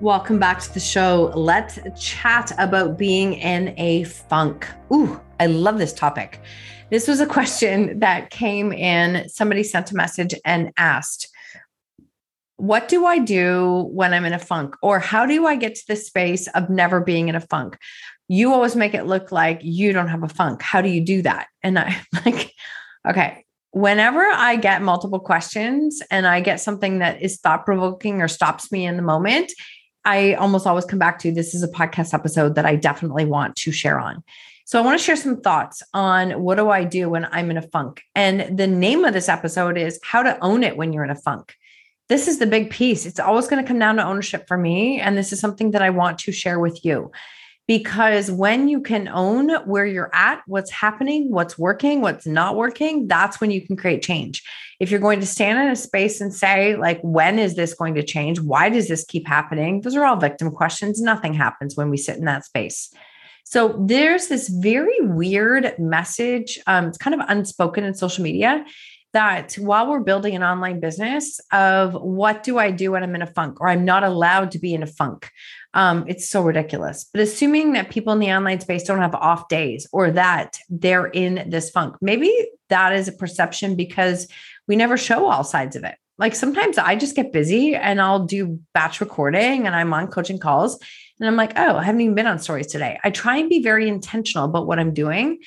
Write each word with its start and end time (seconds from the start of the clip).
Welcome 0.00 0.38
back 0.38 0.60
to 0.60 0.72
the 0.72 0.80
show. 0.80 1.30
Let's 1.36 1.78
chat 2.02 2.52
about 2.56 2.96
being 2.96 3.34
in 3.34 3.74
a 3.76 4.04
funk. 4.04 4.66
Ooh, 4.90 5.20
I 5.38 5.44
love 5.44 5.76
this 5.76 5.92
topic. 5.92 6.40
This 6.88 7.06
was 7.06 7.20
a 7.20 7.26
question 7.26 7.98
that 7.98 8.30
came 8.30 8.72
in. 8.72 9.28
Somebody 9.28 9.62
sent 9.62 9.92
a 9.92 9.94
message 9.94 10.34
and 10.42 10.72
asked, 10.78 11.28
What 12.56 12.88
do 12.88 13.04
I 13.04 13.18
do 13.18 13.90
when 13.92 14.14
I'm 14.14 14.24
in 14.24 14.32
a 14.32 14.38
funk? 14.38 14.74
Or 14.80 15.00
how 15.00 15.26
do 15.26 15.44
I 15.44 15.54
get 15.56 15.74
to 15.74 15.84
the 15.86 15.96
space 15.96 16.48
of 16.48 16.70
never 16.70 17.00
being 17.00 17.28
in 17.28 17.34
a 17.34 17.40
funk? 17.40 17.76
You 18.26 18.54
always 18.54 18.74
make 18.74 18.94
it 18.94 19.04
look 19.04 19.30
like 19.30 19.60
you 19.62 19.92
don't 19.92 20.08
have 20.08 20.22
a 20.22 20.28
funk. 20.28 20.62
How 20.62 20.80
do 20.80 20.88
you 20.88 21.04
do 21.04 21.20
that? 21.22 21.48
And 21.62 21.78
I 21.78 22.00
like, 22.24 22.54
okay, 23.06 23.44
whenever 23.72 24.22
I 24.22 24.56
get 24.56 24.80
multiple 24.80 25.20
questions 25.20 26.00
and 26.10 26.26
I 26.26 26.40
get 26.40 26.58
something 26.58 27.00
that 27.00 27.20
is 27.20 27.38
thought 27.38 27.66
provoking 27.66 28.22
or 28.22 28.28
stops 28.28 28.72
me 28.72 28.86
in 28.86 28.96
the 28.96 29.02
moment, 29.02 29.52
I 30.04 30.34
almost 30.34 30.66
always 30.66 30.84
come 30.84 30.98
back 30.98 31.18
to 31.20 31.32
this 31.32 31.54
is 31.54 31.62
a 31.62 31.68
podcast 31.68 32.14
episode 32.14 32.54
that 32.54 32.66
I 32.66 32.76
definitely 32.76 33.24
want 33.24 33.56
to 33.56 33.72
share 33.72 33.98
on. 33.98 34.22
So 34.64 34.78
I 34.78 34.82
want 34.82 34.98
to 34.98 35.04
share 35.04 35.16
some 35.16 35.40
thoughts 35.40 35.82
on 35.94 36.42
what 36.42 36.54
do 36.54 36.70
I 36.70 36.84
do 36.84 37.10
when 37.10 37.26
I'm 37.32 37.50
in 37.50 37.56
a 37.56 37.62
funk. 37.62 38.02
And 38.14 38.56
the 38.56 38.66
name 38.66 39.04
of 39.04 39.12
this 39.12 39.28
episode 39.28 39.76
is 39.76 39.98
how 40.04 40.22
to 40.22 40.38
own 40.42 40.62
it 40.62 40.76
when 40.76 40.92
you're 40.92 41.04
in 41.04 41.10
a 41.10 41.16
funk. 41.16 41.54
This 42.08 42.28
is 42.28 42.38
the 42.38 42.46
big 42.46 42.70
piece. 42.70 43.04
It's 43.04 43.20
always 43.20 43.48
going 43.48 43.62
to 43.62 43.66
come 43.66 43.78
down 43.78 43.96
to 43.96 44.04
ownership 44.04 44.46
for 44.46 44.56
me 44.56 45.00
and 45.00 45.16
this 45.16 45.32
is 45.32 45.40
something 45.40 45.72
that 45.72 45.82
I 45.82 45.90
want 45.90 46.18
to 46.20 46.32
share 46.32 46.58
with 46.58 46.84
you 46.84 47.10
because 47.70 48.32
when 48.32 48.66
you 48.66 48.80
can 48.80 49.06
own 49.06 49.48
where 49.64 49.86
you're 49.86 50.10
at, 50.12 50.42
what's 50.48 50.72
happening, 50.72 51.30
what's 51.30 51.56
working, 51.56 52.00
what's 52.00 52.26
not 52.26 52.56
working, 52.56 53.06
that's 53.06 53.40
when 53.40 53.52
you 53.52 53.64
can 53.64 53.76
create 53.76 54.02
change. 54.02 54.42
If 54.80 54.90
you're 54.90 54.98
going 54.98 55.20
to 55.20 55.26
stand 55.26 55.56
in 55.60 55.68
a 55.70 55.76
space 55.76 56.20
and 56.20 56.34
say, 56.34 56.74
like, 56.74 56.98
when 57.02 57.38
is 57.38 57.54
this 57.54 57.72
going 57.72 57.94
to 57.94 58.02
change? 58.02 58.40
Why 58.40 58.70
does 58.70 58.88
this 58.88 59.04
keep 59.04 59.24
happening? 59.24 59.82
Those 59.82 59.94
are 59.94 60.04
all 60.04 60.16
victim 60.16 60.50
questions. 60.50 61.00
Nothing 61.00 61.32
happens 61.32 61.76
when 61.76 61.90
we 61.90 61.96
sit 61.96 62.16
in 62.16 62.24
that 62.24 62.44
space. 62.44 62.92
So 63.44 63.80
there's 63.86 64.26
this 64.26 64.48
very 64.48 65.00
weird 65.02 65.78
message. 65.78 66.58
Um, 66.66 66.86
it's 66.86 66.98
kind 66.98 67.14
of 67.14 67.24
unspoken 67.28 67.84
in 67.84 67.94
social 67.94 68.24
media 68.24 68.64
that 69.12 69.54
while 69.54 69.88
we're 69.88 70.00
building 70.00 70.36
an 70.36 70.42
online 70.42 70.80
business 70.80 71.40
of 71.52 71.94
what 71.94 72.42
do 72.42 72.58
I 72.58 72.70
do 72.70 72.92
when 72.92 73.02
I'm 73.02 73.14
in 73.14 73.22
a 73.22 73.26
funk 73.26 73.60
or 73.60 73.68
I'm 73.68 73.84
not 73.84 74.04
allowed 74.04 74.52
to 74.52 74.58
be 74.58 74.72
in 74.74 74.82
a 74.82 74.86
funk. 74.86 75.30
Um, 75.74 76.04
it's 76.08 76.28
so 76.28 76.42
ridiculous. 76.42 77.06
But 77.12 77.22
assuming 77.22 77.72
that 77.72 77.90
people 77.90 78.12
in 78.12 78.18
the 78.18 78.32
online 78.32 78.60
space 78.60 78.84
don't 78.84 78.98
have 78.98 79.14
off 79.14 79.48
days 79.48 79.86
or 79.92 80.10
that 80.12 80.58
they're 80.68 81.06
in 81.06 81.48
this 81.48 81.70
funk, 81.70 81.96
maybe 82.00 82.32
that 82.68 82.92
is 82.94 83.08
a 83.08 83.12
perception 83.12 83.74
because 83.74 84.28
we 84.68 84.76
never 84.76 84.96
show 84.96 85.26
all 85.26 85.44
sides 85.44 85.76
of 85.76 85.84
it. 85.84 85.96
Like 86.18 86.34
sometimes 86.34 86.76
I 86.76 86.96
just 86.96 87.16
get 87.16 87.32
busy 87.32 87.74
and 87.74 88.00
I'll 88.00 88.26
do 88.26 88.60
batch 88.74 89.00
recording 89.00 89.66
and 89.66 89.74
I'm 89.74 89.92
on 89.92 90.08
coaching 90.08 90.38
calls 90.38 90.78
and 91.18 91.26
I'm 91.26 91.36
like, 91.36 91.52
oh, 91.56 91.76
I 91.76 91.82
haven't 91.82 92.02
even 92.02 92.14
been 92.14 92.26
on 92.26 92.38
stories 92.38 92.66
today. 92.66 92.98
I 93.02 93.10
try 93.10 93.38
and 93.38 93.48
be 93.48 93.62
very 93.62 93.88
intentional 93.88 94.44
about 94.44 94.66
what 94.66 94.78
I'm 94.78 94.92
doing 94.92 95.40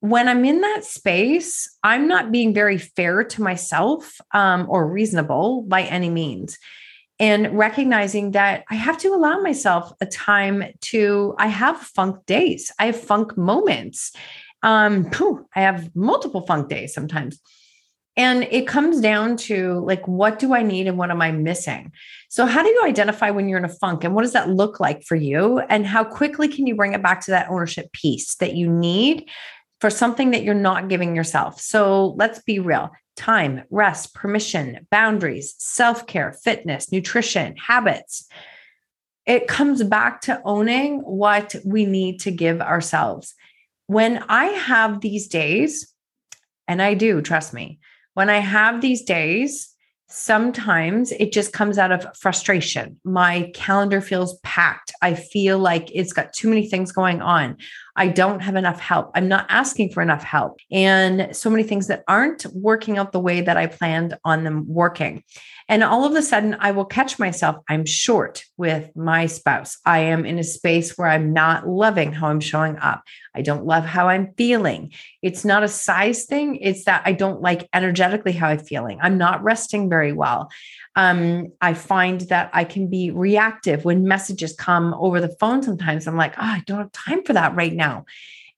when 0.00 0.28
I'm 0.28 0.44
in 0.44 0.60
that 0.60 0.84
space, 0.84 1.68
I'm 1.82 2.06
not 2.06 2.30
being 2.30 2.54
very 2.54 2.78
fair 2.78 3.24
to 3.24 3.42
myself 3.42 4.20
um, 4.32 4.66
or 4.68 4.86
reasonable 4.86 5.62
by 5.62 5.82
any 5.82 6.10
means. 6.10 6.56
And 7.20 7.58
recognizing 7.58 8.30
that 8.32 8.64
I 8.70 8.76
have 8.76 8.96
to 8.98 9.08
allow 9.08 9.40
myself 9.40 9.92
a 10.00 10.06
time 10.06 10.62
to, 10.82 11.34
I 11.36 11.48
have 11.48 11.78
funk 11.78 12.24
days, 12.26 12.70
I 12.78 12.86
have 12.86 13.00
funk 13.00 13.36
moments. 13.36 14.12
Um, 14.62 15.10
I 15.54 15.60
have 15.60 15.94
multiple 15.96 16.46
funk 16.46 16.68
days 16.68 16.94
sometimes. 16.94 17.40
And 18.16 18.48
it 18.50 18.66
comes 18.66 19.00
down 19.00 19.36
to 19.36 19.78
like, 19.86 20.06
what 20.08 20.40
do 20.40 20.52
I 20.52 20.64
need 20.64 20.88
and 20.88 20.98
what 20.98 21.12
am 21.12 21.22
I 21.22 21.30
missing? 21.30 21.92
So, 22.28 22.46
how 22.46 22.64
do 22.64 22.68
you 22.68 22.82
identify 22.84 23.30
when 23.30 23.48
you're 23.48 23.60
in 23.60 23.64
a 23.64 23.68
funk 23.68 24.02
and 24.02 24.12
what 24.12 24.22
does 24.22 24.32
that 24.32 24.48
look 24.48 24.80
like 24.80 25.04
for 25.04 25.14
you? 25.14 25.60
And 25.60 25.86
how 25.86 26.02
quickly 26.02 26.48
can 26.48 26.66
you 26.66 26.74
bring 26.74 26.94
it 26.94 27.02
back 27.02 27.20
to 27.22 27.30
that 27.30 27.48
ownership 27.48 27.92
piece 27.92 28.34
that 28.36 28.56
you 28.56 28.68
need 28.68 29.28
for 29.80 29.90
something 29.90 30.32
that 30.32 30.42
you're 30.42 30.54
not 30.54 30.88
giving 30.88 31.14
yourself. 31.14 31.60
So 31.60 32.14
let's 32.16 32.42
be 32.42 32.58
real 32.58 32.90
time, 33.16 33.64
rest, 33.70 34.14
permission, 34.14 34.86
boundaries, 34.90 35.54
self 35.58 36.06
care, 36.06 36.32
fitness, 36.32 36.90
nutrition, 36.92 37.56
habits. 37.56 38.28
It 39.26 39.48
comes 39.48 39.82
back 39.82 40.22
to 40.22 40.40
owning 40.44 41.00
what 41.00 41.54
we 41.64 41.84
need 41.84 42.20
to 42.20 42.30
give 42.30 42.60
ourselves. 42.60 43.34
When 43.86 44.18
I 44.28 44.46
have 44.46 45.00
these 45.00 45.28
days, 45.28 45.92
and 46.66 46.80
I 46.80 46.94
do, 46.94 47.20
trust 47.20 47.52
me, 47.52 47.80
when 48.14 48.30
I 48.30 48.38
have 48.38 48.80
these 48.80 49.02
days, 49.02 49.74
sometimes 50.08 51.12
it 51.12 51.32
just 51.32 51.52
comes 51.52 51.76
out 51.76 51.92
of 51.92 52.16
frustration. 52.16 52.98
My 53.04 53.50
calendar 53.54 54.00
feels 54.00 54.38
packed. 54.42 54.92
I 55.02 55.14
feel 55.14 55.58
like 55.58 55.90
it's 55.94 56.12
got 56.12 56.32
too 56.32 56.48
many 56.48 56.66
things 56.66 56.92
going 56.92 57.20
on. 57.20 57.58
I 57.98 58.06
don't 58.06 58.40
have 58.40 58.54
enough 58.54 58.78
help. 58.78 59.10
I'm 59.14 59.26
not 59.26 59.46
asking 59.48 59.90
for 59.90 60.02
enough 60.02 60.22
help. 60.22 60.60
And 60.70 61.34
so 61.36 61.50
many 61.50 61.64
things 61.64 61.88
that 61.88 62.04
aren't 62.06 62.46
working 62.54 62.96
out 62.96 63.10
the 63.10 63.18
way 63.18 63.40
that 63.40 63.56
I 63.56 63.66
planned 63.66 64.16
on 64.24 64.44
them 64.44 64.66
working. 64.68 65.24
And 65.68 65.82
all 65.84 66.04
of 66.04 66.14
a 66.14 66.22
sudden, 66.22 66.56
I 66.60 66.70
will 66.70 66.84
catch 66.84 67.18
myself. 67.18 67.56
I'm 67.68 67.84
short 67.84 68.44
with 68.56 68.94
my 68.96 69.26
spouse. 69.26 69.78
I 69.84 69.98
am 69.98 70.24
in 70.24 70.38
a 70.38 70.44
space 70.44 70.96
where 70.96 71.08
I'm 71.08 71.32
not 71.32 71.68
loving 71.68 72.12
how 72.12 72.28
I'm 72.28 72.40
showing 72.40 72.78
up. 72.78 73.02
I 73.34 73.42
don't 73.42 73.66
love 73.66 73.84
how 73.84 74.08
I'm 74.08 74.32
feeling. 74.34 74.92
It's 75.20 75.44
not 75.44 75.64
a 75.64 75.68
size 75.68 76.24
thing, 76.24 76.56
it's 76.56 76.84
that 76.84 77.02
I 77.04 77.12
don't 77.12 77.42
like 77.42 77.68
energetically 77.74 78.32
how 78.32 78.48
I'm 78.48 78.60
feeling. 78.60 78.98
I'm 79.02 79.18
not 79.18 79.42
resting 79.42 79.90
very 79.90 80.12
well. 80.12 80.50
Um, 80.98 81.52
I 81.60 81.74
find 81.74 82.22
that 82.22 82.50
I 82.52 82.64
can 82.64 82.88
be 82.88 83.12
reactive 83.12 83.84
when 83.84 84.08
messages 84.08 84.52
come 84.56 84.94
over 84.94 85.20
the 85.20 85.36
phone. 85.38 85.62
Sometimes 85.62 86.08
I'm 86.08 86.16
like, 86.16 86.34
oh, 86.36 86.42
I 86.58 86.64
don't 86.66 86.78
have 86.78 86.92
time 86.92 87.22
for 87.22 87.34
that 87.34 87.54
right 87.54 87.72
now. 87.72 88.04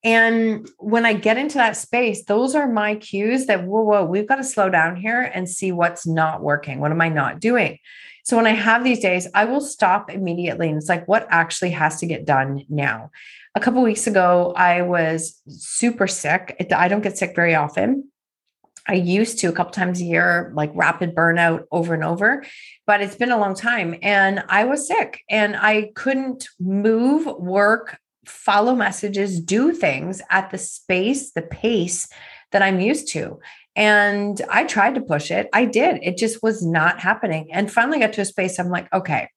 And 0.03 0.67
when 0.79 1.05
I 1.05 1.13
get 1.13 1.37
into 1.37 1.59
that 1.59 1.77
space, 1.77 2.25
those 2.25 2.55
are 2.55 2.67
my 2.67 2.95
cues 2.95 3.45
that, 3.45 3.63
whoa, 3.63 3.83
whoa, 3.83 4.05
we've 4.05 4.27
got 4.27 4.37
to 4.37 4.43
slow 4.43 4.71
down 4.71 4.95
here 4.95 5.21
and 5.21 5.47
see 5.47 5.71
what's 5.71 6.07
not 6.07 6.41
working. 6.41 6.79
What 6.79 6.89
am 6.89 6.99
I 6.99 7.09
not 7.09 7.39
doing? 7.39 7.77
So 8.23 8.37
when 8.37 8.47
I 8.47 8.53
have 8.53 8.83
these 8.83 9.01
days, 9.01 9.27
I 9.35 9.45
will 9.45 9.61
stop 9.61 10.09
immediately. 10.09 10.67
And 10.67 10.77
it's 10.77 10.89
like, 10.89 11.07
what 11.07 11.27
actually 11.29 11.71
has 11.71 11.99
to 11.99 12.07
get 12.07 12.25
done 12.25 12.65
now? 12.69 13.11
A 13.53 13.59
couple 13.59 13.83
weeks 13.83 14.07
ago, 14.07 14.53
I 14.57 14.81
was 14.81 15.39
super 15.47 16.07
sick. 16.07 16.55
I 16.75 16.87
don't 16.87 17.03
get 17.03 17.19
sick 17.19 17.35
very 17.35 17.53
often. 17.53 18.09
I 18.87 18.93
used 18.93 19.39
to 19.39 19.47
a 19.47 19.51
couple 19.51 19.71
times 19.71 20.01
a 20.01 20.05
year, 20.05 20.51
like 20.55 20.71
rapid 20.73 21.15
burnout 21.15 21.65
over 21.71 21.93
and 21.93 22.03
over, 22.03 22.43
but 22.87 23.01
it's 23.01 23.15
been 23.15 23.31
a 23.31 23.37
long 23.37 23.55
time. 23.55 23.95
And 24.01 24.43
I 24.49 24.65
was 24.65 24.87
sick 24.87 25.23
and 25.29 25.55
I 25.55 25.91
couldn't 25.95 26.47
move, 26.59 27.25
work, 27.25 27.97
follow 28.25 28.75
messages, 28.75 29.39
do 29.39 29.71
things 29.71 30.21
at 30.29 30.49
the 30.51 30.57
space, 30.57 31.31
the 31.31 31.41
pace 31.41 32.07
that 32.51 32.61
I'm 32.61 32.79
used 32.79 33.09
to. 33.09 33.39
And 33.75 34.41
I 34.49 34.65
tried 34.65 34.95
to 34.95 35.01
push 35.01 35.31
it. 35.31 35.47
I 35.53 35.65
did. 35.65 35.99
It 36.03 36.17
just 36.17 36.43
was 36.43 36.65
not 36.65 36.99
happening. 36.99 37.53
And 37.53 37.71
finally 37.71 37.99
got 37.99 38.13
to 38.13 38.21
a 38.21 38.25
space 38.25 38.59
I'm 38.59 38.69
like, 38.69 38.91
okay, 38.93 39.29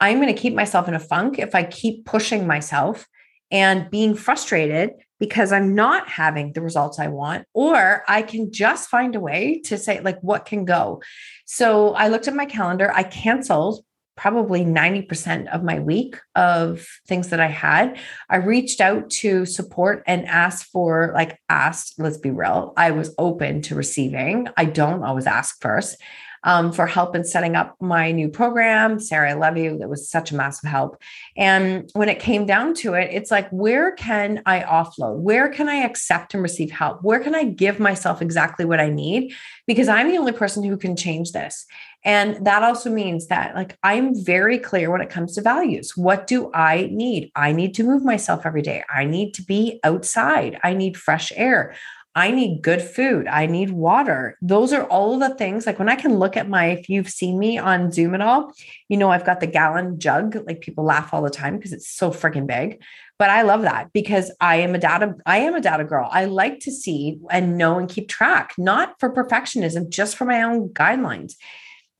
I'm 0.00 0.20
going 0.20 0.32
to 0.32 0.40
keep 0.40 0.54
myself 0.54 0.86
in 0.86 0.94
a 0.94 1.00
funk 1.00 1.38
if 1.38 1.54
I 1.54 1.64
keep 1.64 2.04
pushing 2.04 2.46
myself 2.46 3.06
and 3.50 3.90
being 3.90 4.14
frustrated 4.14 4.90
because 5.18 5.52
I'm 5.52 5.74
not 5.74 6.08
having 6.08 6.52
the 6.52 6.60
results 6.60 6.98
I 6.98 7.08
want, 7.08 7.46
or 7.52 8.04
I 8.08 8.22
can 8.22 8.52
just 8.52 8.88
find 8.88 9.14
a 9.14 9.20
way 9.20 9.60
to 9.64 9.76
say, 9.76 10.00
like, 10.00 10.20
what 10.20 10.46
can 10.46 10.64
go. 10.64 11.02
So 11.44 11.94
I 11.94 12.08
looked 12.08 12.28
at 12.28 12.34
my 12.34 12.46
calendar, 12.46 12.92
I 12.94 13.02
canceled 13.02 13.84
probably 14.16 14.64
90% 14.64 15.46
of 15.54 15.62
my 15.62 15.78
week 15.78 16.16
of 16.34 16.84
things 17.06 17.28
that 17.28 17.38
I 17.38 17.46
had. 17.46 17.98
I 18.28 18.36
reached 18.36 18.80
out 18.80 19.10
to 19.10 19.46
support 19.46 20.02
and 20.08 20.26
asked 20.26 20.66
for, 20.72 21.12
like, 21.14 21.38
asked, 21.48 21.94
let's 21.98 22.18
be 22.18 22.30
real, 22.30 22.72
I 22.76 22.90
was 22.90 23.14
open 23.16 23.62
to 23.62 23.76
receiving. 23.76 24.48
I 24.56 24.64
don't 24.64 25.04
always 25.04 25.26
ask 25.26 25.60
first 25.60 25.96
um, 26.44 26.72
for 26.72 26.86
help 26.86 27.14
in 27.14 27.24
setting 27.24 27.56
up 27.56 27.76
my 27.80 28.12
new 28.12 28.28
program. 28.28 29.00
Sarah, 29.00 29.30
I 29.30 29.34
love 29.34 29.56
you. 29.56 29.78
That 29.78 29.88
was 29.88 30.08
such 30.08 30.30
a 30.30 30.36
massive 30.36 30.70
help. 30.70 31.00
And 31.36 31.90
when 31.94 32.08
it 32.08 32.20
came 32.20 32.46
down 32.46 32.74
to 32.74 32.94
it, 32.94 33.10
it's 33.12 33.30
like, 33.30 33.48
where 33.50 33.92
can 33.92 34.42
I 34.46 34.60
offload? 34.60 35.18
Where 35.18 35.48
can 35.48 35.68
I 35.68 35.76
accept 35.76 36.34
and 36.34 36.42
receive 36.42 36.70
help? 36.70 37.02
Where 37.02 37.20
can 37.20 37.34
I 37.34 37.44
give 37.44 37.80
myself 37.80 38.22
exactly 38.22 38.64
what 38.64 38.80
I 38.80 38.88
need? 38.88 39.32
Because 39.66 39.88
I'm 39.88 40.08
the 40.08 40.18
only 40.18 40.32
person 40.32 40.62
who 40.62 40.76
can 40.76 40.96
change 40.96 41.32
this. 41.32 41.66
And 42.04 42.46
that 42.46 42.62
also 42.62 42.90
means 42.90 43.26
that, 43.26 43.56
like, 43.56 43.76
I'm 43.82 44.14
very 44.14 44.58
clear 44.58 44.90
when 44.90 45.00
it 45.00 45.10
comes 45.10 45.34
to 45.34 45.42
values. 45.42 45.96
What 45.96 46.28
do 46.28 46.50
I 46.54 46.88
need? 46.92 47.32
I 47.34 47.50
need 47.50 47.74
to 47.74 47.82
move 47.82 48.04
myself 48.04 48.46
every 48.46 48.62
day. 48.62 48.84
I 48.88 49.04
need 49.04 49.34
to 49.34 49.42
be 49.42 49.80
outside. 49.82 50.60
I 50.62 50.74
need 50.74 50.96
fresh 50.96 51.32
air. 51.34 51.74
I 52.18 52.32
need 52.32 52.62
good 52.62 52.82
food. 52.82 53.28
I 53.28 53.46
need 53.46 53.70
water. 53.70 54.36
Those 54.42 54.72
are 54.72 54.82
all 54.86 55.20
the 55.20 55.36
things. 55.36 55.66
Like 55.66 55.78
when 55.78 55.88
I 55.88 55.94
can 55.94 56.18
look 56.18 56.36
at 56.36 56.48
my, 56.48 56.66
if 56.66 56.88
you've 56.88 57.08
seen 57.08 57.38
me 57.38 57.58
on 57.58 57.92
Zoom 57.92 58.12
at 58.12 58.20
all, 58.20 58.52
you 58.88 58.96
know, 58.96 59.12
I've 59.12 59.24
got 59.24 59.38
the 59.38 59.46
gallon 59.46 60.00
jug. 60.00 60.34
Like 60.44 60.60
people 60.60 60.82
laugh 60.82 61.14
all 61.14 61.22
the 61.22 61.30
time 61.30 61.56
because 61.56 61.72
it's 61.72 61.88
so 61.88 62.10
freaking 62.10 62.48
big. 62.48 62.82
But 63.20 63.30
I 63.30 63.42
love 63.42 63.62
that 63.62 63.92
because 63.92 64.32
I 64.40 64.56
am 64.56 64.74
a 64.74 64.80
data, 64.80 65.14
I 65.26 65.38
am 65.38 65.54
a 65.54 65.60
data 65.60 65.84
girl. 65.84 66.08
I 66.10 66.24
like 66.24 66.58
to 66.62 66.72
see 66.72 67.20
and 67.30 67.56
know 67.56 67.78
and 67.78 67.88
keep 67.88 68.08
track, 68.08 68.52
not 68.58 68.98
for 68.98 69.14
perfectionism, 69.14 69.88
just 69.88 70.16
for 70.16 70.24
my 70.24 70.42
own 70.42 70.70
guidelines. 70.70 71.34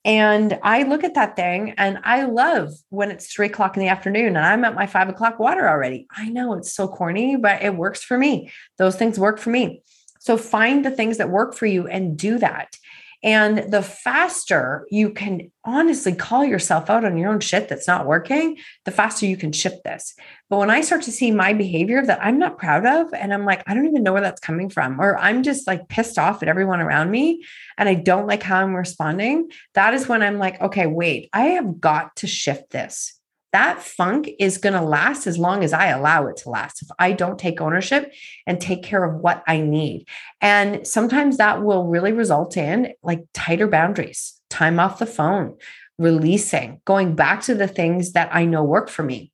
And 0.04 0.58
I 0.64 0.82
look 0.82 1.04
at 1.04 1.14
that 1.14 1.36
thing 1.36 1.74
and 1.76 2.00
I 2.02 2.24
love 2.24 2.72
when 2.88 3.12
it's 3.12 3.32
three 3.32 3.46
o'clock 3.46 3.76
in 3.76 3.82
the 3.82 3.88
afternoon 3.88 4.36
and 4.36 4.44
I'm 4.44 4.64
at 4.64 4.74
my 4.74 4.88
five 4.88 5.08
o'clock 5.08 5.38
water 5.38 5.68
already. 5.68 6.08
I 6.10 6.28
know 6.28 6.54
it's 6.54 6.74
so 6.74 6.88
corny, 6.88 7.36
but 7.36 7.62
it 7.62 7.76
works 7.76 8.02
for 8.02 8.18
me. 8.18 8.50
Those 8.78 8.96
things 8.96 9.16
work 9.20 9.38
for 9.38 9.50
me. 9.50 9.82
So 10.28 10.36
find 10.36 10.84
the 10.84 10.90
things 10.90 11.16
that 11.16 11.30
work 11.30 11.54
for 11.54 11.64
you 11.64 11.86
and 11.86 12.14
do 12.14 12.38
that. 12.38 12.76
And 13.22 13.72
the 13.72 13.80
faster 13.80 14.86
you 14.90 15.08
can 15.08 15.50
honestly 15.64 16.12
call 16.12 16.44
yourself 16.44 16.90
out 16.90 17.06
on 17.06 17.16
your 17.16 17.30
own 17.30 17.40
shit 17.40 17.66
that's 17.66 17.88
not 17.88 18.04
working, 18.04 18.58
the 18.84 18.90
faster 18.90 19.24
you 19.24 19.38
can 19.38 19.52
shift 19.52 19.84
this. 19.84 20.14
But 20.50 20.58
when 20.58 20.68
I 20.68 20.82
start 20.82 21.00
to 21.04 21.12
see 21.12 21.30
my 21.30 21.54
behavior 21.54 22.04
that 22.04 22.22
I'm 22.22 22.38
not 22.38 22.58
proud 22.58 22.84
of, 22.84 23.14
and 23.14 23.32
I'm 23.32 23.46
like, 23.46 23.62
I 23.66 23.72
don't 23.72 23.86
even 23.86 24.02
know 24.02 24.12
where 24.12 24.20
that's 24.20 24.38
coming 24.38 24.68
from, 24.68 25.00
or 25.00 25.16
I'm 25.16 25.42
just 25.42 25.66
like 25.66 25.88
pissed 25.88 26.18
off 26.18 26.42
at 26.42 26.48
everyone 26.50 26.82
around 26.82 27.10
me 27.10 27.42
and 27.78 27.88
I 27.88 27.94
don't 27.94 28.26
like 28.26 28.42
how 28.42 28.60
I'm 28.60 28.76
responding, 28.76 29.50
that 29.72 29.94
is 29.94 30.08
when 30.08 30.22
I'm 30.22 30.36
like, 30.36 30.60
okay, 30.60 30.86
wait, 30.86 31.30
I 31.32 31.44
have 31.52 31.80
got 31.80 32.16
to 32.16 32.26
shift 32.26 32.68
this 32.68 33.17
that 33.52 33.82
funk 33.82 34.28
is 34.38 34.58
going 34.58 34.74
to 34.74 34.82
last 34.82 35.26
as 35.26 35.38
long 35.38 35.64
as 35.64 35.72
I 35.72 35.88
allow 35.88 36.26
it 36.26 36.36
to 36.38 36.50
last. 36.50 36.82
If 36.82 36.88
I 36.98 37.12
don't 37.12 37.38
take 37.38 37.60
ownership 37.60 38.12
and 38.46 38.60
take 38.60 38.82
care 38.82 39.04
of 39.04 39.20
what 39.20 39.42
I 39.46 39.60
need. 39.60 40.06
And 40.40 40.86
sometimes 40.86 41.38
that 41.38 41.62
will 41.62 41.86
really 41.86 42.12
result 42.12 42.56
in 42.56 42.92
like 43.02 43.24
tighter 43.32 43.66
boundaries, 43.66 44.38
time 44.50 44.78
off 44.78 44.98
the 44.98 45.06
phone, 45.06 45.56
releasing, 45.98 46.80
going 46.84 47.14
back 47.14 47.42
to 47.42 47.54
the 47.54 47.68
things 47.68 48.12
that 48.12 48.28
I 48.32 48.44
know 48.44 48.62
work 48.62 48.88
for 48.88 49.02
me. 49.02 49.32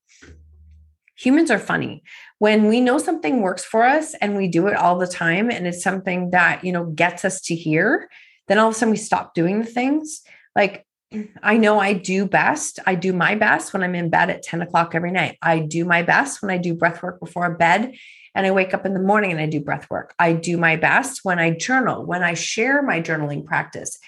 Humans 1.16 1.50
are 1.50 1.58
funny. 1.58 2.02
When 2.38 2.69
we 2.69 2.81
know 2.81 2.99
something 2.99 3.40
works 3.40 3.64
for 3.64 3.84
us 3.84 4.14
and 4.14 4.37
we 4.37 4.49
do 4.49 4.66
it 4.66 4.76
all 4.76 4.99
the 4.99 5.06
time 5.06 5.50
and 5.50 5.66
it's 5.66 5.82
something 5.82 6.31
that, 6.31 6.64
you 6.64 6.72
know, 6.72 6.87
gets 6.87 7.25
us 7.25 7.40
to 7.43 7.55
here, 7.55 8.08
then 8.49 8.58
all 8.58 8.69
of 8.69 8.75
a 8.75 8.78
sudden 8.78 8.90
we 8.90 8.96
stop 8.96 9.34
doing 9.34 9.61
the 9.61 9.66
things. 9.66 10.22
Like 10.55 10.87
I 11.43 11.56
know 11.56 11.78
I 11.78 11.93
do 11.93 12.26
best. 12.26 12.78
I 12.87 12.94
do 12.94 13.12
my 13.12 13.34
best 13.34 13.72
when 13.72 13.82
I'm 13.82 13.94
in 13.94 14.11
bed 14.11 14.31
at 14.31 14.43
10 14.43 14.62
o'clock 14.62 14.94
every 14.94 15.11
night. 15.11 15.38
I 15.43 15.58
do 15.58 15.84
my 15.84 16.02
best 16.02 16.43
when 16.43 16.50
I 16.50 16.58
do 16.58 16.75
breath 16.75 17.02
work 17.02 17.20
before 17.20 17.55
bed 17.55 17.94
and 18.34 18.46
I 18.46 18.50
wake 18.50 18.75
up 18.75 18.84
in 18.84 18.94
the 18.94 19.00
morning 19.00 19.31
and 19.31 19.40
I 19.40 19.46
do 19.46 19.61
breath 19.61 19.88
work. 19.90 20.14
I 20.19 20.32
do 20.32 20.56
my 20.56 20.76
best 20.76 21.20
when 21.22 21.38
I 21.38 21.50
journal, 21.50 22.05
when 22.05 22.22
I 22.22 22.34
share 22.34 22.82
my 22.82 23.00
journaling 23.00 23.44
practice. 23.44 23.99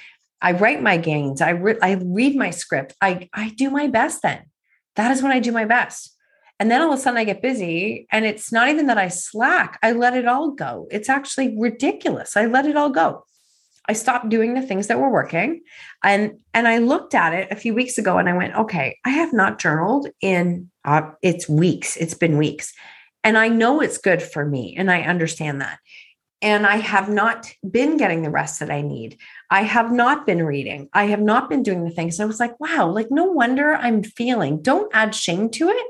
I 0.43 0.53
write 0.53 0.83
my 0.83 0.97
gains. 0.97 1.41
I, 1.41 1.51
re- 1.51 1.79
I 1.81 1.93
read 2.03 2.37
my 2.37 2.51
script. 2.51 2.95
I, 3.01 3.29
I 3.33 3.51
do 3.51 3.71
my 3.71 3.87
best 3.87 4.23
then. 4.23 4.45
That 4.97 5.11
is 5.11 5.23
when 5.23 5.33
I 5.33 5.41
do 5.41 5.53
my 5.53 5.65
best. 5.65 6.13
And 6.59 6.71
then 6.71 6.81
all 6.81 6.93
of 6.93 6.99
a 6.99 7.03
sudden 7.03 7.19
I 7.19 7.25
get 7.25 7.43
busy 7.43 8.07
and 8.11 8.25
it's 8.25 8.51
not 8.51 8.69
even 8.69 8.87
that 8.87 8.99
I 8.99 9.09
slack. 9.09 9.79
I 9.83 9.93
let 9.93 10.17
it 10.17 10.27
all 10.27 10.53
go. 10.53 10.89
It's 10.91 11.09
actually 11.09 11.57
ridiculous. 11.59 12.37
I 12.37 12.47
let 12.47 12.67
it 12.67 12.77
all 12.77 12.91
go. 12.91 13.25
I 13.89 13.93
stopped 13.93 14.29
doing 14.29 14.55
the 14.55 14.63
things 14.63 14.89
that 14.89 14.99
were 14.99 15.11
working. 15.11 15.63
And 16.03 16.39
and 16.55 16.67
I 16.67 16.79
looked 16.79 17.15
at 17.15 17.33
it 17.33 17.51
a 17.51 17.57
few 17.57 17.75
weeks 17.75 17.99
ago 17.99 18.19
and 18.19 18.29
I 18.29 18.37
went, 18.37 18.55
okay, 18.55 18.99
I 19.05 19.11
have 19.11 19.33
not 19.33 19.59
journaled 19.59 20.09
in 20.21 20.71
uh, 20.85 21.11
it's 21.23 21.49
weeks. 21.49 21.97
It's 21.97 22.15
been 22.15 22.39
weeks. 22.39 22.73
And 23.25 23.37
I 23.37 23.49
know 23.49 23.81
it's 23.81 23.99
good 23.99 24.23
for 24.23 24.45
me 24.45 24.75
and 24.77 24.91
I 24.91 25.03
understand 25.03 25.61
that. 25.61 25.79
And 26.43 26.67
I 26.67 26.77
have 26.77 27.09
not 27.09 27.51
been 27.69 27.97
getting 27.97 28.23
the 28.23 28.31
rest 28.31 28.61
that 28.61 28.71
I 28.71 28.83
need. 28.83 29.19
I 29.51 29.63
have 29.63 29.91
not 29.91 30.27
been 30.27 30.45
reading. 30.45 30.89
I 30.93 31.07
have 31.07 31.21
not 31.21 31.49
been 31.49 31.63
doing 31.63 31.85
the 31.85 31.91
things. 31.91 32.21
I 32.21 32.27
was 32.27 32.39
like, 32.39 32.59
wow, 32.61 32.89
like 32.89 33.11
no 33.11 33.25
wonder 33.25 33.75
I'm 33.75 34.03
feeling. 34.03 34.63
Don't 34.63 34.95
add 34.95 35.15
shame 35.15 35.49
to 35.51 35.69
it. 35.69 35.87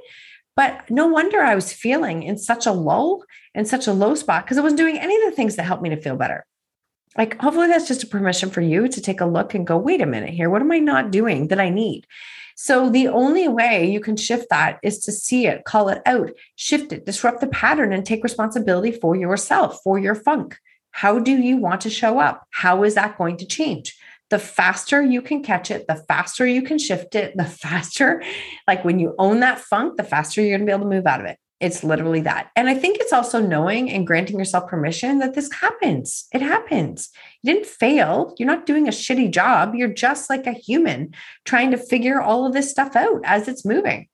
But 0.55 0.89
no 0.89 1.09
wonder 1.09 1.43
I 1.43 1.55
was 1.55 1.73
feeling 1.73 2.23
in 2.23 2.39
such 2.39 2.65
a 2.65 2.73
low 2.73 3.23
and 3.55 3.69
such 3.69 3.87
a 3.87 3.93
low 3.93 4.15
spot 4.15 4.45
because 4.45 4.57
I 4.57 4.63
wasn't 4.63 4.79
doing 4.79 4.99
any 4.99 5.15
of 5.17 5.25
the 5.25 5.37
things 5.37 5.57
that 5.57 5.65
helped 5.65 5.83
me 5.83 5.91
to 5.91 6.01
feel 6.01 6.17
better 6.17 6.47
like 7.19 7.41
hopefully 7.41 7.69
that's 7.69 7.89
just 7.89 8.03
a 8.03 8.07
permission 8.07 8.51
for 8.51 8.61
you 8.61 8.89
to 8.89 9.01
take 9.01 9.21
a 9.21 9.27
look 9.27 9.55
and 9.55 9.67
go 9.67 9.77
wait 9.77 10.01
a 10.01 10.07
minute 10.07 10.31
here 10.31 10.51
what 10.51 10.63
am 10.63 10.73
i 10.73 10.79
not 10.79 11.11
doing 11.11 11.49
that 11.49 11.61
i 11.61 11.69
need? 11.69 12.07
So 12.59 12.89
the 12.89 13.09
only 13.09 13.49
way 13.49 13.89
you 13.91 14.01
can 14.01 14.17
shift 14.17 14.49
that 14.49 14.79
is 14.83 14.99
to 15.01 15.13
see 15.13 15.47
it 15.47 15.65
call 15.65 15.91
it 15.91 16.01
out 16.07 16.31
shift 16.57 16.91
it 16.91 17.05
disrupt 17.05 17.43
the 17.43 17.49
pattern 17.49 17.93
and 17.93 18.05
take 18.05 18.25
responsibility 18.25 18.93
for 18.93 19.15
yourself 19.15 19.81
for 19.85 19.99
your 19.99 20.15
funk. 20.15 20.57
How 20.91 21.19
do 21.19 21.33
you 21.33 21.59
want 21.59 21.83
to 21.83 21.91
show 21.91 22.19
up? 22.19 22.47
How 22.51 22.83
is 22.83 22.95
that 22.95 23.19
going 23.19 23.37
to 23.39 23.47
change? 23.47 23.95
The 24.31 24.39
faster 24.39 25.03
you 25.03 25.21
can 25.21 25.43
catch 25.43 25.71
it, 25.71 25.87
the 25.87 26.03
faster 26.09 26.47
you 26.47 26.63
can 26.63 26.79
shift 26.79 27.15
it, 27.15 27.37
the 27.37 27.45
faster, 27.65 28.23
like 28.67 28.87
when 28.87 28.99
you 28.99 29.15
own 29.19 29.41
that 29.41 29.61
funk, 29.61 29.99
the 29.99 30.05
faster 30.05 30.41
you're 30.41 30.57
going 30.57 30.61
to 30.61 30.67
be 30.67 30.73
able 30.73 30.89
to 30.89 30.97
move 30.97 31.07
out 31.07 31.21
of 31.21 31.27
it. 31.27 31.39
It's 31.59 31.83
literally 31.83 32.21
that. 32.21 32.51
And 32.55 32.69
I 32.69 32.75
think 32.75 32.99
it's 33.01 33.15
also 33.15 33.41
knowing 33.41 33.91
and 33.91 34.07
granting 34.07 34.39
yourself 34.39 34.69
permission 34.69 35.21
that 35.21 35.35
this 35.35 35.51
happens. 35.53 36.27
It 36.33 36.43
happens. 36.43 37.09
You 37.43 37.55
didn't 37.55 37.67
fail. 37.67 38.35
You're 38.39 38.47
not 38.47 38.67
doing 38.67 38.87
a 38.87 38.91
shitty 38.91 39.31
job. 39.31 39.75
You're 39.75 39.89
just 39.89 40.29
like 40.29 40.47
a 40.47 40.53
human 40.53 41.15
trying 41.45 41.71
to 41.71 41.79
figure 41.79 42.21
all 42.21 42.47
of 42.47 42.53
this 42.53 42.71
stuff 42.71 42.95
out 42.95 43.21
as 43.25 43.49
it's 43.49 43.65
moving. 43.65 44.09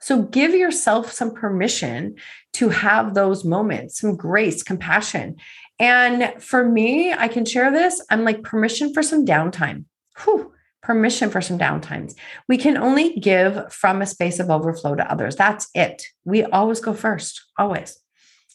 So 0.00 0.22
give 0.22 0.52
yourself 0.54 1.12
some 1.12 1.34
permission 1.34 2.14
to 2.54 2.70
have 2.70 3.14
those 3.14 3.44
moments, 3.44 4.00
some 4.00 4.16
grace, 4.16 4.62
compassion. 4.62 5.36
And 5.78 6.42
for 6.42 6.64
me, 6.64 7.12
I 7.12 7.28
can 7.28 7.44
share 7.44 7.70
this. 7.70 8.02
I'm 8.08 8.24
like 8.24 8.42
permission 8.42 8.94
for 8.94 9.02
some 9.02 9.26
downtime. 9.26 9.84
Whew 10.24 10.52
permission 10.82 11.30
for 11.30 11.40
some 11.40 11.58
downtimes. 11.58 12.14
We 12.48 12.56
can 12.56 12.76
only 12.76 13.14
give 13.16 13.72
from 13.72 14.00
a 14.00 14.06
space 14.06 14.38
of 14.38 14.50
overflow 14.50 14.94
to 14.94 15.10
others. 15.10 15.36
That's 15.36 15.68
it. 15.74 16.04
We 16.24 16.44
always 16.44 16.80
go 16.80 16.92
first, 16.92 17.44
always. 17.58 17.98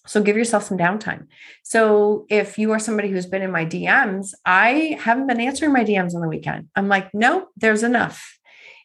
So 0.05 0.21
give 0.21 0.35
yourself 0.35 0.63
some 0.63 0.77
downtime. 0.77 1.27
So 1.63 2.25
if 2.29 2.57
you 2.57 2.71
are 2.71 2.79
somebody 2.79 3.09
who's 3.09 3.25
been 3.25 3.41
in 3.41 3.51
my 3.51 3.65
DMs, 3.65 4.33
I 4.45 4.97
haven't 4.99 5.27
been 5.27 5.39
answering 5.39 5.71
my 5.71 5.85
DMs 5.85 6.13
on 6.13 6.21
the 6.21 6.27
weekend. 6.27 6.69
I'm 6.75 6.89
like, 6.89 7.13
no, 7.13 7.47
there's 7.55 7.83
enough. 7.83 8.37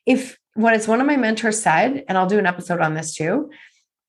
If 0.06 0.38
what 0.54 0.74
as 0.74 0.88
one 0.88 1.00
of 1.00 1.06
my 1.06 1.16
mentors 1.16 1.60
said, 1.60 2.04
and 2.08 2.16
I'll 2.16 2.26
do 2.26 2.38
an 2.38 2.46
episode 2.46 2.80
on 2.80 2.94
this 2.94 3.14
too, 3.14 3.50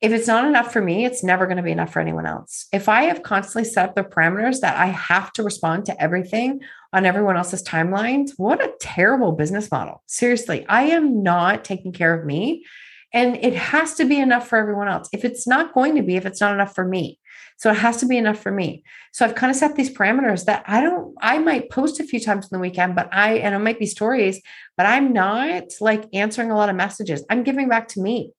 if 0.02 0.12
it's 0.12 0.28
not 0.28 0.46
enough 0.46 0.72
for 0.72 0.82
me, 0.82 1.04
it's 1.04 1.24
never 1.24 1.46
going 1.46 1.58
to 1.58 1.64
be 1.64 1.72
enough 1.72 1.92
for 1.92 2.00
anyone 2.00 2.26
else. 2.26 2.68
If 2.72 2.88
I 2.88 3.04
have 3.04 3.22
constantly 3.22 3.70
set 3.70 3.90
up 3.90 3.96
the 3.96 4.04
parameters 4.04 4.62
that 4.62 4.78
I 4.78 4.88
have 4.88 5.34
to 5.34 5.44
respond 5.44 5.86
to 5.86 6.02
everything 6.02 6.62
on 6.92 7.06
everyone 7.06 7.38
else's 7.38 7.64
timelines, 7.64 8.32
what 8.38 8.64
a 8.64 8.74
terrible 8.80 9.32
business 9.32 9.70
model. 9.72 10.02
Seriously, 10.08 10.66
I 10.68 10.84
am 10.84 11.24
not 11.24 11.64
taking 11.64 11.92
care 11.92 12.14
of 12.14 12.26
me. 12.26 12.66
And 13.12 13.38
it 13.38 13.56
has 13.56 13.96
to 13.96 14.06
be 14.06 14.20
enough 14.20 14.48
for 14.48 14.58
everyone 14.58 14.88
else. 14.88 15.10
If 15.12 15.26
it's 15.26 15.48
not 15.48 15.74
going 15.74 15.96
to 15.96 16.04
be, 16.04 16.16
if 16.16 16.26
it's 16.26 16.42
not 16.42 16.54
enough 16.54 16.76
for 16.76 16.86
me. 16.86 17.20
So 17.58 17.72
it 17.72 17.78
has 17.78 17.98
to 17.98 18.06
be 18.06 18.18
enough 18.18 18.40
for 18.40 18.52
me. 18.52 18.84
So 19.12 19.26
I've 19.26 19.36
kind 19.36 19.50
of 19.50 19.58
set 19.58 19.76
these 19.76 19.94
parameters 19.94 20.46
that 20.46 20.64
I 20.68 20.82
don't, 20.82 21.16
I 21.22 21.40
might 21.40 21.72
post 21.72 22.00
a 22.00 22.04
few 22.04 22.20
times 22.20 22.46
in 22.46 22.56
the 22.56 22.62
weekend, 22.62 22.96
but 22.96 23.10
I, 23.12 23.40
and 23.40 23.54
it 23.54 23.60
might 23.60 23.80
be 23.80 23.86
stories, 23.86 24.42
but 24.78 24.86
I'm 24.86 25.12
not 25.12 25.64
like 25.82 26.06
answering 26.14 26.52
a 26.52 26.56
lot 26.56 26.70
of 26.70 26.76
messages. 26.76 27.26
I'm 27.30 27.44
giving 27.44 27.68
back 27.68 27.90
to 27.90 28.02
me. 28.02 28.32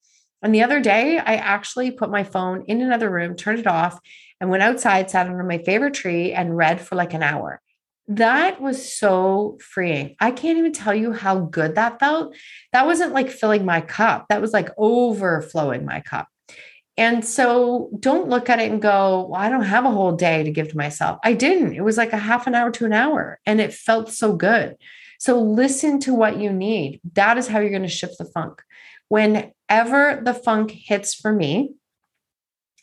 And 0.42 0.54
the 0.54 0.62
other 0.62 0.80
day, 0.80 1.18
I 1.18 1.36
actually 1.36 1.90
put 1.90 2.10
my 2.10 2.24
phone 2.24 2.64
in 2.66 2.80
another 2.80 3.10
room, 3.10 3.36
turned 3.36 3.58
it 3.58 3.66
off, 3.66 3.98
and 4.40 4.48
went 4.48 4.62
outside, 4.62 5.10
sat 5.10 5.26
under 5.26 5.42
my 5.42 5.58
favorite 5.58 5.92
tree, 5.92 6.32
and 6.32 6.56
read 6.56 6.80
for 6.80 6.94
like 6.94 7.12
an 7.12 7.22
hour. 7.22 7.60
That 8.10 8.60
was 8.60 8.92
so 8.92 9.56
freeing. 9.60 10.16
I 10.18 10.32
can't 10.32 10.58
even 10.58 10.72
tell 10.72 10.92
you 10.92 11.12
how 11.12 11.38
good 11.38 11.76
that 11.76 12.00
felt. 12.00 12.34
That 12.72 12.84
wasn't 12.84 13.12
like 13.12 13.30
filling 13.30 13.64
my 13.64 13.80
cup, 13.80 14.26
that 14.28 14.40
was 14.40 14.52
like 14.52 14.68
overflowing 14.76 15.84
my 15.84 16.00
cup. 16.00 16.26
And 16.96 17.24
so 17.24 17.88
don't 18.00 18.28
look 18.28 18.50
at 18.50 18.58
it 18.58 18.70
and 18.70 18.82
go, 18.82 19.28
well, 19.30 19.40
I 19.40 19.48
don't 19.48 19.62
have 19.62 19.84
a 19.84 19.92
whole 19.92 20.16
day 20.16 20.42
to 20.42 20.50
give 20.50 20.70
to 20.70 20.76
myself. 20.76 21.20
I 21.22 21.34
didn't. 21.34 21.74
It 21.74 21.84
was 21.84 21.96
like 21.96 22.12
a 22.12 22.18
half 22.18 22.48
an 22.48 22.56
hour 22.56 22.72
to 22.72 22.84
an 22.84 22.92
hour, 22.92 23.38
and 23.46 23.60
it 23.60 23.72
felt 23.72 24.12
so 24.12 24.34
good. 24.34 24.76
So 25.20 25.40
listen 25.40 26.00
to 26.00 26.12
what 26.12 26.40
you 26.40 26.52
need. 26.52 27.00
That 27.12 27.38
is 27.38 27.46
how 27.46 27.60
you're 27.60 27.70
going 27.70 27.82
to 27.82 27.88
shift 27.88 28.18
the 28.18 28.24
funk. 28.24 28.60
Whenever 29.08 30.20
the 30.22 30.34
funk 30.34 30.72
hits 30.72 31.14
for 31.14 31.32
me, 31.32 31.74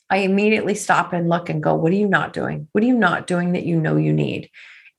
I 0.10 0.20
immediately 0.20 0.74
stop 0.74 1.12
and 1.12 1.28
look 1.28 1.50
and 1.50 1.62
go, 1.62 1.76
What 1.76 1.92
are 1.92 1.96
you 1.96 2.08
not 2.08 2.32
doing? 2.32 2.70
What 2.72 2.82
are 2.84 2.88
you 2.88 2.98
not 2.98 3.28
doing 3.28 3.52
that 3.52 3.66
you 3.66 3.78
know 3.78 3.98
you 3.98 4.14
need? 4.14 4.50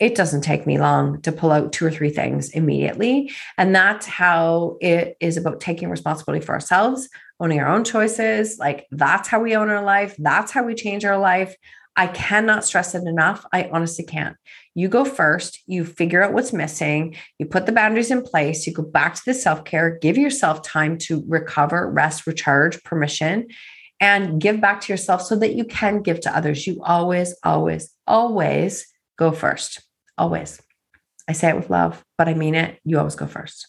It 0.00 0.14
doesn't 0.14 0.42
take 0.42 0.66
me 0.66 0.78
long 0.78 1.20
to 1.22 1.32
pull 1.32 1.50
out 1.50 1.72
two 1.72 1.86
or 1.86 1.90
three 1.90 2.10
things 2.10 2.50
immediately. 2.50 3.32
And 3.56 3.74
that's 3.74 4.06
how 4.06 4.76
it 4.80 5.16
is 5.20 5.36
about 5.36 5.60
taking 5.60 5.90
responsibility 5.90 6.44
for 6.44 6.52
ourselves, 6.52 7.08
owning 7.40 7.60
our 7.60 7.68
own 7.68 7.84
choices. 7.84 8.58
Like 8.58 8.86
that's 8.92 9.28
how 9.28 9.40
we 9.40 9.56
own 9.56 9.70
our 9.70 9.82
life. 9.82 10.14
That's 10.18 10.52
how 10.52 10.62
we 10.64 10.74
change 10.74 11.04
our 11.04 11.18
life. 11.18 11.56
I 11.96 12.06
cannot 12.06 12.64
stress 12.64 12.94
it 12.94 13.08
enough. 13.08 13.44
I 13.52 13.68
honestly 13.72 14.04
can't. 14.04 14.36
You 14.76 14.86
go 14.86 15.04
first, 15.04 15.60
you 15.66 15.84
figure 15.84 16.22
out 16.22 16.32
what's 16.32 16.52
missing, 16.52 17.16
you 17.40 17.46
put 17.46 17.66
the 17.66 17.72
boundaries 17.72 18.12
in 18.12 18.22
place, 18.22 18.68
you 18.68 18.72
go 18.72 18.84
back 18.84 19.16
to 19.16 19.22
the 19.26 19.34
self 19.34 19.64
care, 19.64 19.98
give 19.98 20.16
yourself 20.16 20.62
time 20.62 20.96
to 20.98 21.24
recover, 21.26 21.90
rest, 21.90 22.24
recharge, 22.24 22.80
permission, 22.84 23.48
and 24.00 24.40
give 24.40 24.60
back 24.60 24.80
to 24.82 24.92
yourself 24.92 25.22
so 25.22 25.34
that 25.40 25.56
you 25.56 25.64
can 25.64 26.00
give 26.00 26.20
to 26.20 26.36
others. 26.36 26.68
You 26.68 26.80
always, 26.84 27.34
always, 27.42 27.92
always 28.06 28.86
go 29.18 29.32
first. 29.32 29.87
Always. 30.18 30.60
I 31.28 31.32
say 31.32 31.48
it 31.48 31.56
with 31.56 31.70
love, 31.70 32.04
but 32.16 32.28
I 32.28 32.34
mean 32.34 32.54
it. 32.54 32.80
You 32.84 32.98
always 32.98 33.14
go 33.14 33.26
first. 33.26 33.66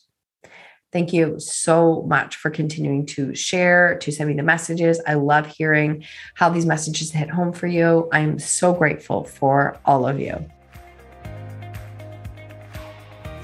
Thank 0.91 1.13
you 1.13 1.39
so 1.39 2.03
much 2.07 2.35
for 2.35 2.49
continuing 2.49 3.05
to 3.07 3.35
share, 3.35 3.99
to 3.99 4.11
send 4.11 4.27
me 4.27 4.35
the 4.35 4.41
messages. 4.41 4.99
I 5.05 5.13
love 5.13 5.45
hearing 5.45 6.03
how 6.33 6.49
these 6.49 6.65
messages 6.65 7.11
hit 7.11 7.29
home 7.29 7.53
for 7.53 7.67
you. 7.67 8.09
I'm 8.11 8.39
so 8.39 8.73
grateful 8.73 9.23
for 9.23 9.79
all 9.85 10.07
of 10.07 10.19
you. 10.19 10.49